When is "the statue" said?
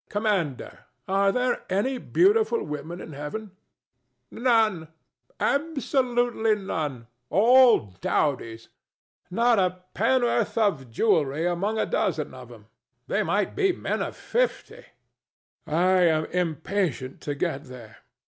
4.31-4.43